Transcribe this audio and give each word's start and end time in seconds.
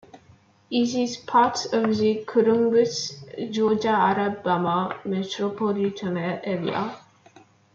It 0.71 0.95
is 0.95 1.15
part 1.15 1.63
of 1.71 1.95
the 1.95 2.25
Columbus, 2.25 3.19
Georgia-Alabama 3.51 4.99
Metropolitan 5.05 6.17
Area. 6.17 6.97